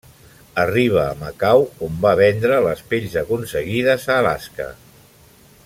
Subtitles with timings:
[0.61, 4.71] Arriba a Macau on va vendre les pells aconseguides a Alaska.